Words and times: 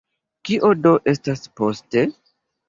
Kio 0.47 0.71
do 0.85 0.93
estas 1.13 1.45
poste? 1.61 2.05